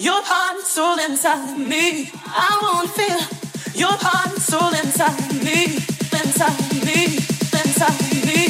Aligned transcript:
your 0.00 0.22
heart 0.24 0.56
and 0.56 0.66
soul 0.66 0.98
inside 0.98 1.58
me. 1.58 2.10
I 2.24 2.58
wanna 2.62 2.88
feel 2.88 3.20
your 3.74 3.92
heart 3.92 4.32
and 4.32 4.40
soul 4.40 4.72
inside 4.72 5.20
me, 5.44 5.76
inside 6.16 6.56
me, 6.86 7.20
inside 7.52 8.00
me, 8.24 8.49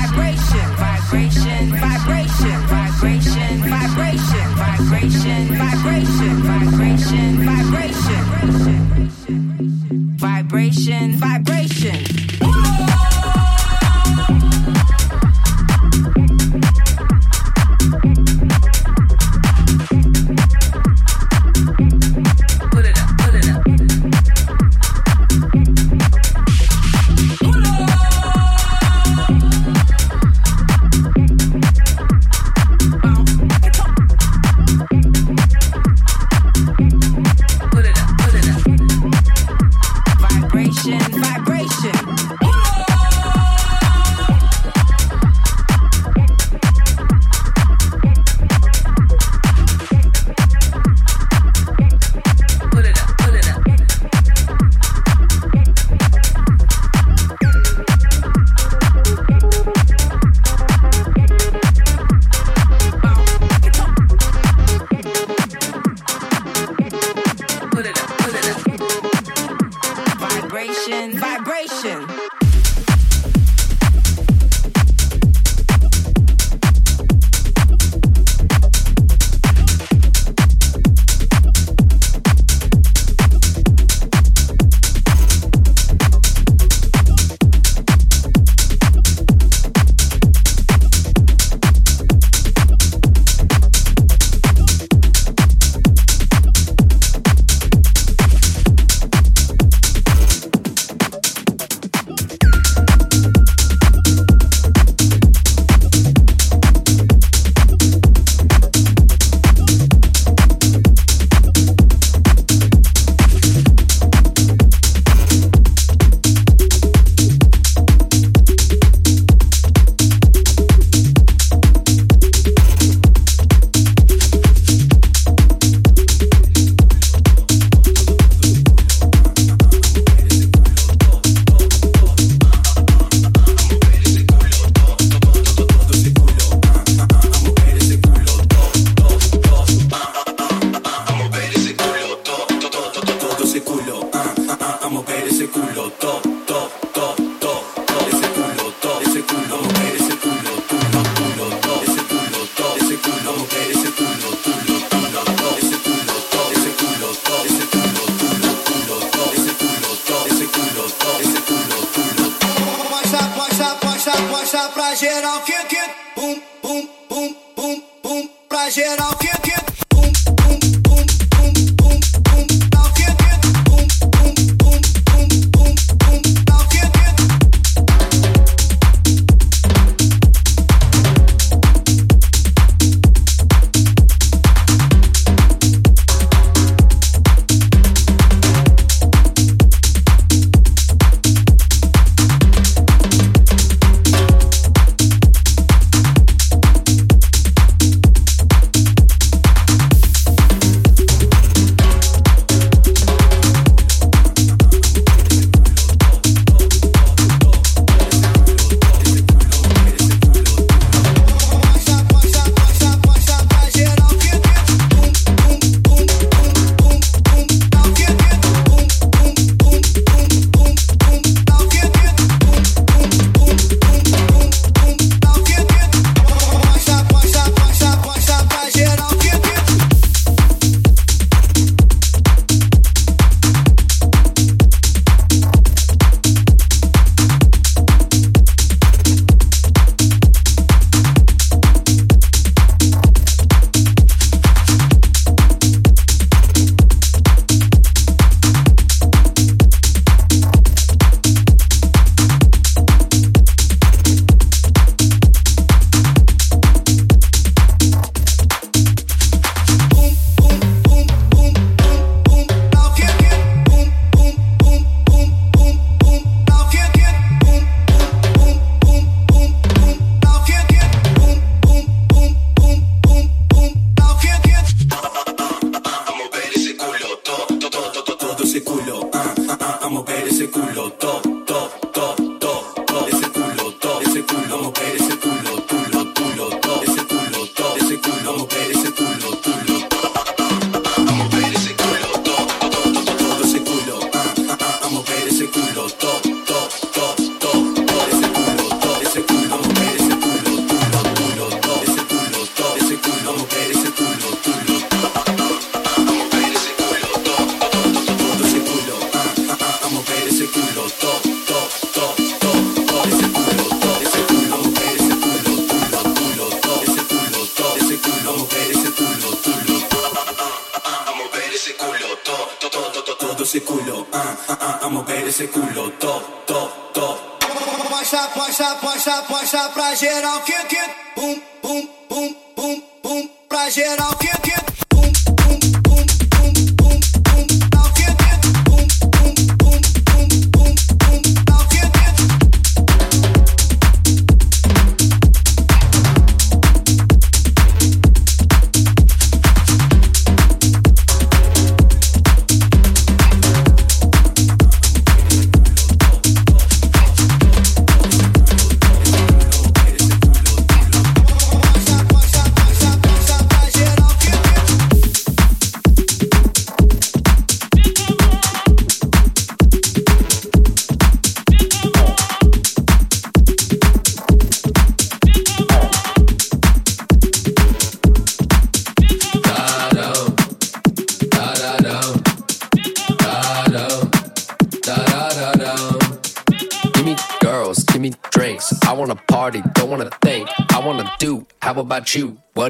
posta, 328.61 328.75
posta, 328.75 329.23
posta 329.23 329.69
pra 329.69 329.95
geral, 329.95 330.41
que 330.43 330.53
que 330.65 330.77
pum, 331.15 331.41
pum, 331.61 331.87
pum, 332.07 332.33
pum, 332.55 332.81
pum, 333.01 333.29
pra 333.49 333.69
geral. 333.69 334.20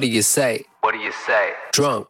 What 0.02 0.08
do 0.08 0.14
you 0.16 0.24
say? 0.24 0.66
What 0.80 0.94
do 0.94 0.98
you 0.98 1.12
say? 1.12 1.52
Drunk. 1.74 2.08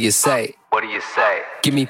you 0.00 0.10
say? 0.10 0.54
What 0.70 0.80
do 0.82 0.88
you 0.88 1.00
say? 1.00 1.42
Give 1.62 1.74
me 1.74 1.88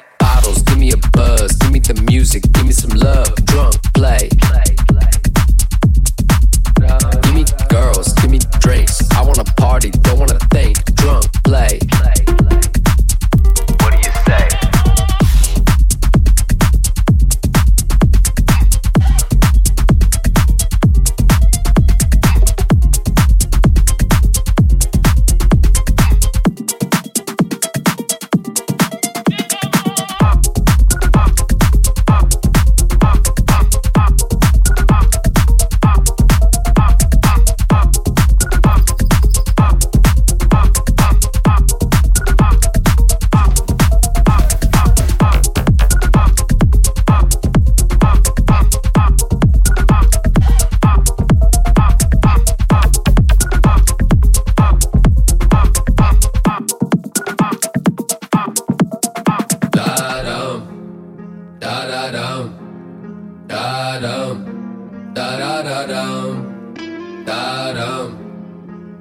da-dum, 67.74 68.10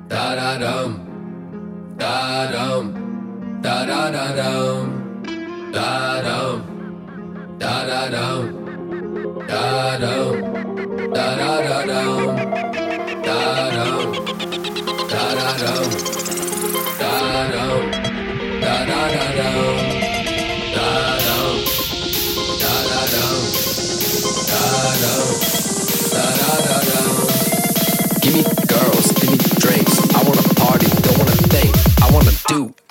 da-da-dum, 0.10 0.92
da-dum, 1.98 2.86
da-da-da-dum, 3.64 4.88
da-dum, 5.74 6.60
da-da-dum, 7.60 8.46
da-dum, 9.48 10.36
da-da-da-dum. 11.14 12.19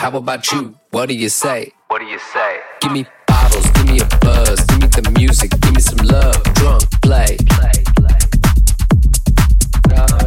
How 0.08 0.16
about 0.16 0.50
you? 0.52 0.74
What 0.90 1.10
do 1.10 1.14
you 1.14 1.28
say? 1.28 1.70
What 1.88 1.98
do 1.98 2.06
you 2.06 2.18
say? 2.18 2.60
Give 2.80 2.92
me 2.92 3.04
bottles, 3.26 3.70
give 3.72 3.90
me 3.90 4.00
a 4.00 4.06
buzz, 4.22 4.58
give 4.64 4.80
me 4.80 4.86
the 4.86 5.12
music, 5.18 5.50
give 5.60 5.74
me 5.74 5.82
some 5.82 5.98
love, 5.98 6.42
drunk 6.54 6.84
play. 7.02 7.36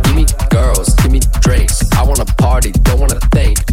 Give 0.04 0.16
me 0.16 0.26
girls, 0.52 0.94
give 0.98 1.12
me 1.12 1.20
drinks. 1.40 1.92
I 1.94 2.04
wanna 2.04 2.26
party, 2.26 2.70
don't 2.84 3.00
wanna 3.00 3.20
think. 3.34 3.71